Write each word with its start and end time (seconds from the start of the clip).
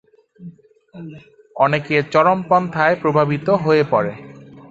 অনেকে 1.55 1.95
চরমপন্থায় 2.13 2.95
প্রভাবিত 3.01 3.47
হয়ে 3.63 3.83
পড়ে। 3.91 4.13